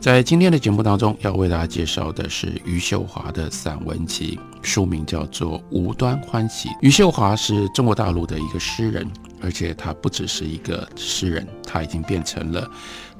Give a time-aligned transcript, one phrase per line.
[0.00, 6.70] 在今天的节目当中，要为大家介绍的是余秀华的散文集，书名叫做《无端欢喜》。
[6.80, 9.06] 余秀华是中国大陆的一个诗人，
[9.42, 12.66] 而且他不只是一个诗人，他已经变成了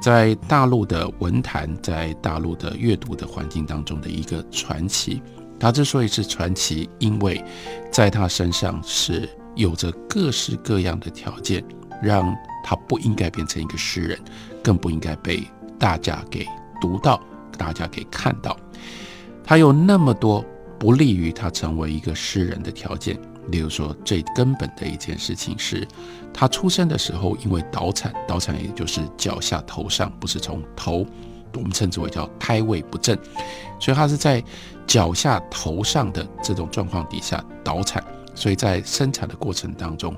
[0.01, 5.21] 在大陆的文坛、在大陆的阅读的环境当中的一个传奇。
[5.59, 7.45] 他之所以是传奇，因为
[7.93, 11.63] 在他身上是有着各式各样的条件，
[12.03, 14.19] 让他不应该变成一个诗人，
[14.65, 15.47] 更不应该被
[15.79, 16.47] 大家给。
[16.81, 17.21] 读到，
[17.59, 18.57] 大家可以看到，
[19.45, 20.45] 他有那么多
[20.79, 23.19] 不利于他成为一个诗人的条件。
[23.49, 25.87] 例如说，最根本的一件事情是，
[26.33, 31.05] 他出生的时候因为倒产，倒产也就是脚下头上，不是从头，
[31.55, 33.19] 我们称之为叫胎位不正，
[33.81, 34.45] 所以他是在
[34.87, 38.05] 脚下头上的这种状况底下倒产，
[38.37, 40.15] 所以在生产的过程当中，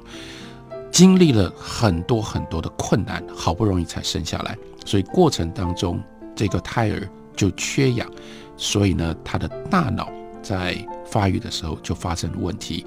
[0.91, 6.03] 经历了很多很多的困难，好不容易才生下来，所以过程当中。
[6.35, 8.11] 这个胎儿就缺氧，
[8.57, 10.11] 所以呢，他的大脑
[10.43, 12.85] 在发育的时候就发生了问题。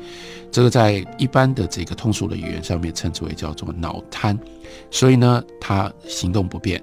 [0.51, 4.37] 这个在一般的这个通俗的语言上面称之为叫做脑瘫。
[4.89, 6.81] 所以呢，他行动不便，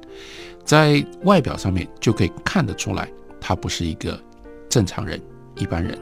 [0.64, 3.08] 在外表上面就可以看得出来，
[3.40, 4.20] 他不是一个
[4.68, 5.20] 正常人、
[5.56, 5.98] 一般人。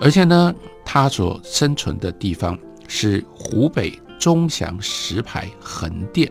[0.00, 6.30] 而且呢，他所生存的地方是湖北钟祥石牌横店。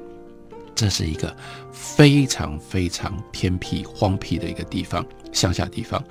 [0.75, 1.33] 这是一个
[1.71, 6.03] 非常非常偏僻、荒僻的一个地方，乡下地方。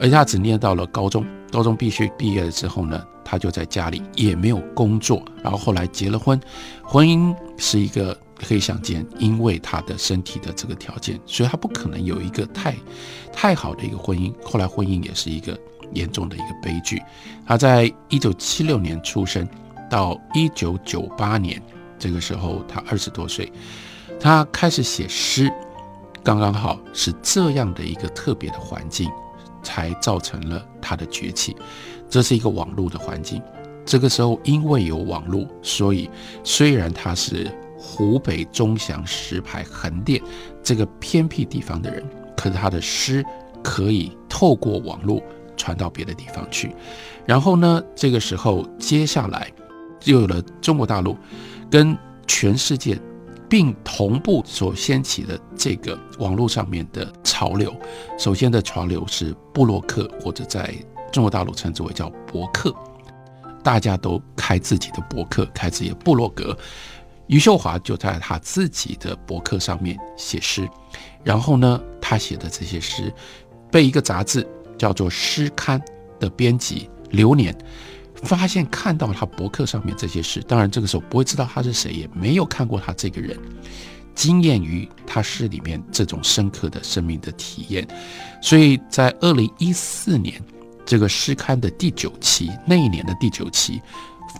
[0.00, 5.24] 而他只念到了高中，高中必须毕业了之后呢，他就在家里也没有工作。
[5.42, 6.40] 然后后来结了婚，
[6.84, 12.76] 婚姻是一个可以想见，因为他的身体的这个条件，所以他不可能有一个太
[13.32, 14.32] 太好的一个婚姻。
[14.44, 15.58] 后来婚姻也是一个
[15.92, 17.02] 严重的一个悲剧。
[17.44, 19.44] 他在一九七六年出生，
[19.90, 21.60] 到一九九八年
[21.98, 23.52] 这个时候，他二十多岁。
[24.20, 25.52] 他开始写诗，
[26.22, 29.10] 刚刚好是这样的一个特别的环境，
[29.62, 31.54] 才造成了他的崛起。
[32.08, 33.42] 这是一个网络的环境，
[33.84, 36.08] 这个时候因为有网络，所以
[36.42, 40.22] 虽然他是湖北钟祥石牌横店
[40.62, 42.02] 这个偏僻地方的人，
[42.36, 43.22] 可是他的诗
[43.62, 45.22] 可以透过网络
[45.56, 46.74] 传到别的地方去。
[47.26, 49.52] 然后呢，这个时候接下来
[50.00, 51.16] 就有了中国大陆
[51.70, 51.94] 跟
[52.26, 52.98] 全世界。
[53.48, 57.74] 并同步所掀起的这个网络上面的潮流，
[58.18, 60.74] 首先的潮流是布洛克，或者在
[61.12, 62.74] 中国大陆称之为叫博客，
[63.62, 66.56] 大家都开自己的博客，开自己的布洛格。
[67.26, 70.68] 余秀华就在他自己的博客上面写诗，
[71.22, 73.12] 然后呢，他写的这些诗
[73.70, 74.46] 被一个杂志
[74.76, 75.80] 叫做《诗刊》
[76.18, 77.56] 的编辑流年。
[78.24, 83.38] 发现看到他博客上面这些事，当然这个时候不会知道他是谁，也没有看过他这个人，
[84.14, 87.86] 惊艳于他诗里面这种深刻的生命的体验，
[88.40, 90.40] 所以在二零一四年
[90.86, 93.80] 这个诗刊的第九期那一年的第九期，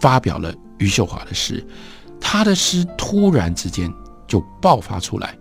[0.00, 1.66] 发表了余秀华的诗，
[2.20, 3.92] 他的诗突然之间
[4.26, 5.36] 就爆发出来，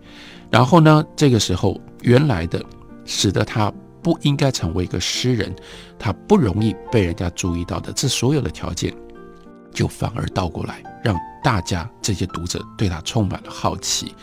[0.50, 2.64] 然后呢，这个时候原来的
[3.04, 3.72] 使得他。
[4.04, 5.52] 不应该成为一个诗人，
[5.98, 8.94] 他不容易被人家注意到的，这所有的条件，
[9.72, 14.14] 就反而倒过来，让大家这些读者对他充满了好奇。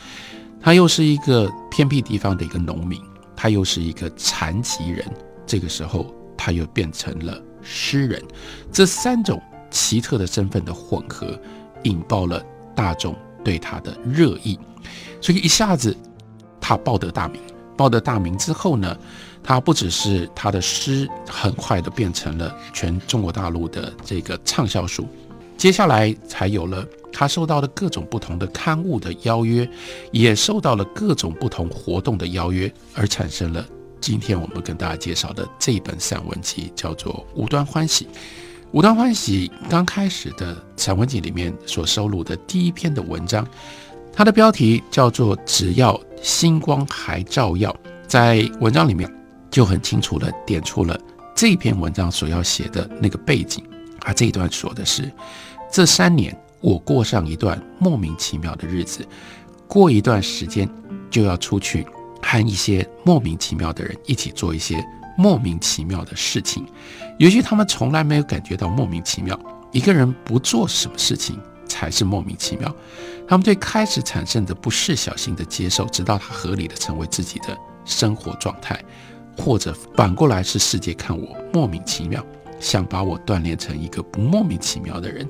[0.61, 3.01] 他又是一个偏僻地方的一个农民，
[3.35, 5.03] 他又是一个残疾人，
[5.47, 8.23] 这个时候他又变成了诗人，
[8.71, 11.35] 这三种奇特的身份的混合，
[11.83, 12.39] 引爆了
[12.75, 14.59] 大众对他的热议，
[15.19, 15.97] 所以一下子
[16.59, 17.41] 他报得大名。
[17.75, 18.97] 报得大名之后呢？
[19.43, 25.07] 他不只是他的诗很快的变成了全中国大陆的这个畅销书，
[25.57, 29.67] 接下来才有了他受到了各种不同的刊物的邀约，
[30.11, 33.65] 也受到了各种不同活动的邀约，而产生了
[33.99, 38.05] 今天我们跟大家介绍的这一本散文集，叫做《无端欢喜》。
[38.71, 43.43] 《无端欢喜》刚开始的散文集里面所收录的第一篇的文章，
[44.13, 47.75] 它的标题叫做“只要星光还照耀”。
[48.07, 49.09] 在文章里面。
[49.51, 50.97] 就很清楚地点出了
[51.35, 53.61] 这篇文章所要写的那个背景。
[53.99, 55.11] 啊，这一段说的是：
[55.69, 59.05] 这三年我过上一段莫名其妙的日子，
[59.67, 60.69] 过一段时间
[61.09, 61.85] 就要出去
[62.21, 64.81] 和一些莫名其妙的人一起做一些
[65.17, 66.65] 莫名其妙的事情。
[67.19, 69.37] 也许他们从来没有感觉到莫名其妙。
[69.73, 71.37] 一个人不做什么事情，
[71.71, 72.75] 才是莫名其妙。
[73.27, 78.83] 他们对开始产生的不是小心的接受，直到它合理的成为自己的生活状态，
[79.37, 82.23] 或者反过来是世界看我莫名其妙，
[82.59, 85.27] 想把我锻炼成一个不莫名其妙的人。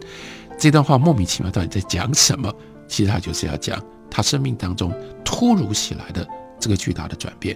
[0.58, 2.52] 这段话莫名其妙到底在讲什么？
[2.88, 4.92] 其实他就是要讲他生命当中
[5.24, 6.28] 突如其来的
[6.60, 7.56] 这个巨大的转变。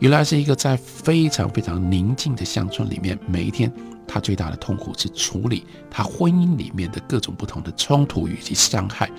[0.00, 3.72] 原来是一个在非常非常宁静的乡村里面，每一天
[4.06, 9.10] 他最大的痛苦是处理他婚姻里面的各种不同的冲突以及伤害。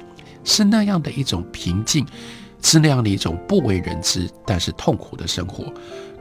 [0.44, 2.06] 是那样的一种平静，
[2.62, 5.74] 是那样的一种不为人知但是痛苦的生活。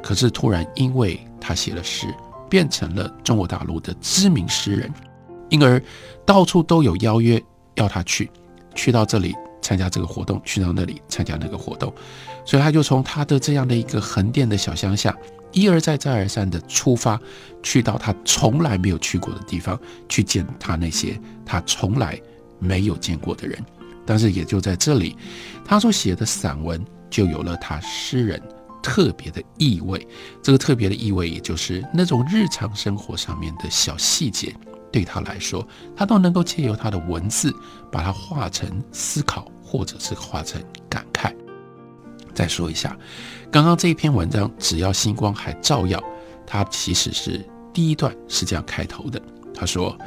[0.02, 2.06] 可是突然，因为他写了诗，
[2.48, 4.92] 变成了中国大陆的知名诗人，
[5.50, 5.82] 因而
[6.24, 7.42] 到处都有邀约
[7.74, 8.30] 要他去，
[8.74, 9.34] 去到这里
[9.64, 11.90] 参加这个活动，去到那里参加那个活动。
[12.44, 15.16] 所以他就从他的这样的一个横店的小乡下，
[15.52, 17.18] 一而再再而三的出发，
[17.62, 22.20] 去到他从来没有去过的地方，去见他那些他从来
[22.58, 23.58] 没有见过的人。
[24.04, 25.16] 但是也就在这里，
[25.64, 28.38] 他所写的散文就有了他诗人
[28.82, 30.06] 特别的意味。
[30.42, 34.54] 这个特别的意味，也就是那种日常生活上面的小细节，
[34.92, 35.66] 对他来说，
[35.96, 37.50] 他都能够借由他的文字，
[37.90, 41.34] 把它化成思考，或者是化成感慨。
[42.32, 42.96] 再说一下，
[43.50, 46.00] 刚刚这一篇文章，只要星光还照耀，
[46.46, 49.20] 它其实是第一段是这样开头的。
[49.52, 49.98] 他说：“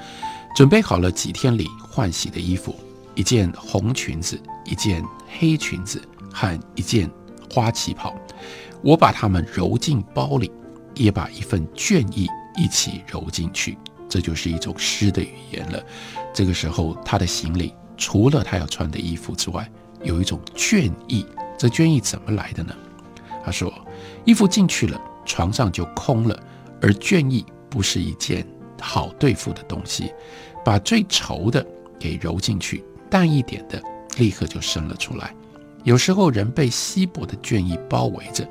[0.56, 2.74] 准备好了几天里换洗的衣服。”
[3.14, 5.04] 一件红裙子，一件
[5.38, 6.02] 黑裙子
[6.34, 7.12] 和一件
[7.52, 8.16] 花旗袍，
[8.82, 10.50] 我把它们揉进包里，
[10.96, 12.26] 也把一份倦意
[12.56, 13.78] 一起揉进去。
[14.08, 15.84] 这就是一种诗的语言了。
[16.34, 19.70] 这个时候，他的行李除了他要穿的衣服之外，
[20.04, 21.26] 有一种倦意。
[21.58, 22.74] 这倦意怎么来的呢？
[23.44, 23.74] 他说
[24.26, 26.40] ：“衣服进去了，床上就空了，
[26.82, 28.46] 而倦意不是一件
[28.80, 30.14] 好对付的东西。
[30.64, 31.66] 把最稠的
[32.00, 33.82] 给揉进去。”淡一点的，
[34.18, 35.34] 立刻就生了出来。
[35.86, 38.46] 有时候人被稀薄的倦意包围着，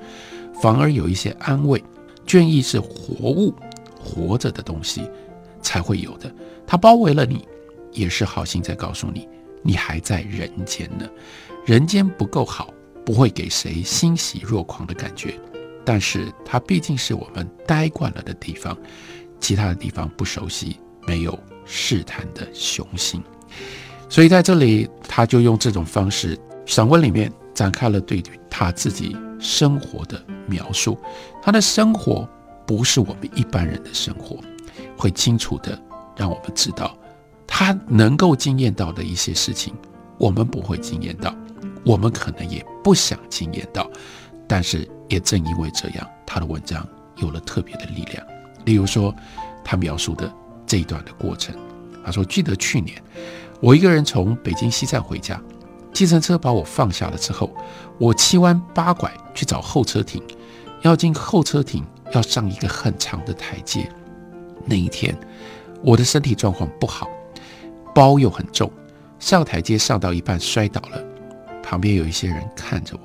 [0.62, 1.84] 反而有一些安慰。
[2.26, 3.54] 倦意是活物，
[4.02, 5.08] 活着的东西
[5.60, 6.34] 才会有的。
[6.66, 7.46] 它包围了你，
[7.92, 9.28] 也是好心在告诉你，
[9.66, 11.08] 你还在人间呢。
[11.64, 12.72] 人间不够好，
[13.04, 15.34] 不会给谁欣喜若狂的感觉。
[15.84, 18.76] 但是它毕竟是我们待惯了的地方，
[19.40, 23.22] 其他的地方不熟悉，没有试探的雄心。
[24.08, 30.96] 所以在这里，他就用这种方式，散文里面展开了对他自己生活的描述。
[31.42, 32.28] 他的生活
[32.66, 34.38] 不是我们一般人的生活，
[34.96, 35.80] 会清楚的
[36.16, 36.96] 让我们知道，
[37.58, 39.72] 他能够经验到的一些事情，
[40.18, 41.34] 我们不会经验到，
[41.86, 43.90] 我们可能也不想经验到。
[44.46, 46.86] 但是也正因为这样，他的文章
[47.16, 48.22] 有了特别的力量。
[48.66, 49.14] 例如说，
[49.64, 50.30] 他描述的
[50.66, 51.56] 这一段的过程，
[52.04, 53.02] 他说：“记得去年。”
[53.62, 55.40] 我一个人从北京西站回家，
[55.94, 57.50] 计程车把我放下了之后，
[57.96, 60.22] 我七弯八拐去找候车亭。
[60.82, 61.82] 要进候车亭，
[62.12, 63.90] 要上一个很长的台阶。
[64.66, 65.18] 那一天，
[65.82, 67.08] 我的身体状况不好，
[67.96, 68.70] 包又很重，
[69.18, 71.02] 上台阶上到一半摔倒了。
[71.62, 73.00] 旁边有一些人看着我，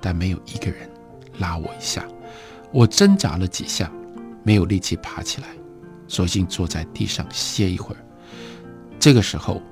[0.00, 0.90] 但没有一个人
[1.38, 2.04] 拉我一下。
[2.72, 3.88] 我挣扎了几下，
[4.42, 5.46] 没有力气爬起来，
[6.08, 8.04] 索性坐在地上歇一会儿。
[8.98, 9.62] 这个时候。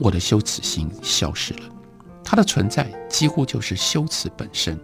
[0.00, 1.60] 我的羞耻心消失了，
[2.24, 4.76] 它的存在几乎就是羞耻本身。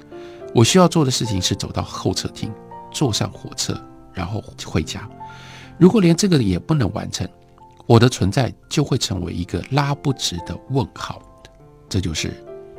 [0.55, 2.53] 我需要做的事情是走到候车厅，
[2.93, 3.75] 坐上火车，
[4.13, 5.09] 然后回家。
[5.77, 7.27] 如果连这个也不能完成，
[7.89, 11.23] 我的存在就会成为一个拉不直的问号。
[11.89, 12.35] 这就是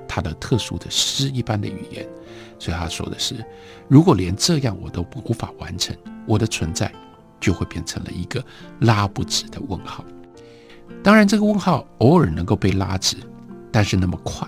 [0.07, 2.07] 他的特殊的诗一般的语言。
[2.59, 3.43] 所以他说的是：
[3.87, 5.97] 如果连这样我都无法完成，
[6.27, 6.93] 我的存在
[7.39, 8.43] 就会变成了一个
[8.81, 10.05] 拉不直的问号。
[11.03, 13.17] 当然，这个问号偶尔能够被拉直，
[13.71, 14.47] 但是那么快，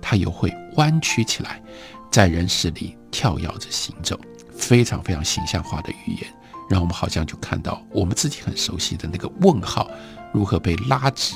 [0.00, 1.62] 它又会弯曲起来，
[2.10, 4.18] 在人世里跳跃着行走，
[4.50, 6.32] 非常非常形象化的语言，
[6.68, 9.90] 让我们好像就看到我们自己很熟悉的那个问号
[10.32, 11.34] 如何被拉直，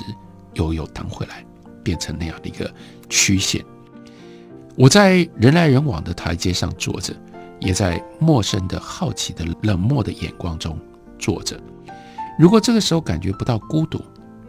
[0.55, 1.45] 又又弹回来，
[1.83, 2.73] 变成那样的一个
[3.09, 3.65] 曲线。
[4.77, 7.15] 我在人来人往的台阶上坐着，
[7.61, 10.79] 也在陌生的好奇的冷漠的眼光中
[11.19, 11.59] 坐着。
[12.39, 14.03] 如果这个时候感觉不到孤独，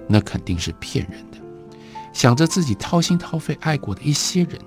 [0.08, 1.38] 那肯定是骗人的。
[2.14, 4.60] 想着自己掏心掏肺爱过的一些人，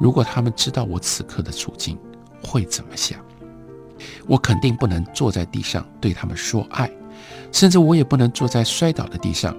[0.00, 1.98] 如果他们知道我此刻的处境，
[2.42, 3.18] 会怎么想？
[4.26, 6.90] 我肯定不能坐在地上对他们说爱，
[7.52, 9.56] 甚至我也不能坐在摔倒的地上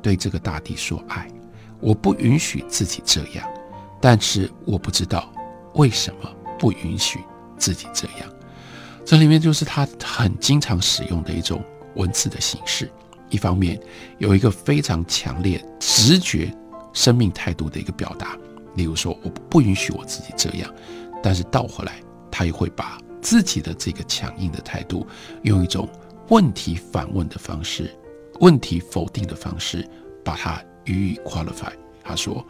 [0.00, 1.28] 对这个大地说爱。
[1.80, 3.48] 我不允许自己这样，
[4.00, 5.32] 但是我不知道
[5.74, 7.18] 为什么不允许
[7.58, 8.28] 自己这样。
[9.04, 11.60] 这里面就是他很经常使用的一种
[11.96, 12.88] 文字的形式。
[13.30, 13.80] 一方面
[14.18, 16.54] 有一个非常强烈直觉
[16.92, 18.36] 生命态度的一个表达，
[18.76, 20.72] 例如说我不允许我自己这样，
[21.22, 21.94] 但是倒回来
[22.30, 25.06] 他又会把自己的这个强硬的态度
[25.42, 25.88] 用一种
[26.28, 27.90] 问题反问的方式、
[28.40, 29.88] 问题否定的方式
[30.24, 31.72] 把它予以 qualify。
[32.02, 32.44] 他说：“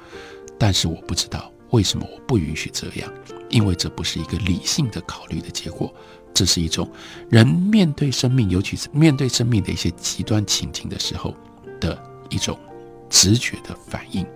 [0.59, 3.13] 但是我不知道为什么我不允许这样，
[3.51, 5.95] 因为这不是一个理性的考虑的结果。”
[6.35, 6.91] 这是一种
[7.29, 11.37] 人面对生命，尤其是面对生命的一些极端情境的时候
[11.79, 12.59] 的一种
[13.11, 14.27] 直觉的反应。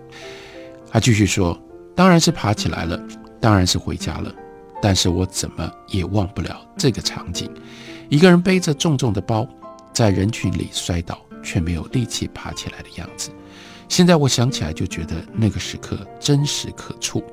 [0.91, 1.59] 他继续说
[1.95, 3.01] ：“当然是爬起来了，
[3.41, 4.31] 当然是回家了，
[4.81, 7.49] 但是我怎么也忘不了这个场景：
[8.09, 9.47] 一个人背着重重的包，
[9.93, 13.29] 在人群里摔倒，却没有力气爬起来的样子。
[13.89, 17.23] 现在我想起来，就觉得那个时刻真实可触。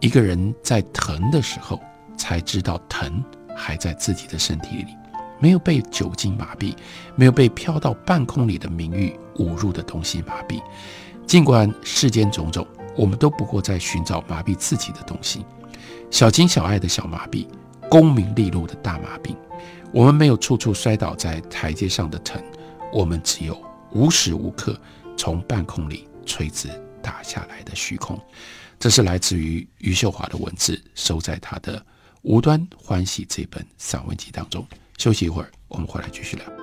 [0.00, 1.80] 一个人在疼的时候，
[2.16, 3.22] 才知道疼。”
[3.54, 4.86] 还在自己的身体里，
[5.38, 6.74] 没有被酒精麻痹，
[7.14, 10.58] 没有被飘到半空里的名誉侮辱的东西麻痹。
[11.26, 15.44] 尽管世间种种，我们都不过在寻找麻痹自己的东西，
[16.10, 17.46] 小情小爱的小麻痹，
[17.88, 19.36] 功名利禄的大麻痹。
[19.92, 22.42] 我们没有处处摔倒在台阶上的疼，
[22.92, 23.60] 我们只有
[23.92, 24.78] 无时无刻
[25.16, 26.68] 从半空里垂直
[27.02, 28.18] 打下来的虚空。
[28.78, 31.84] 这是来自于余秀华的文字，收在他的。
[32.22, 36.61] 无端欢喜这本散文集当中，休息一会儿，我们回来继续聊。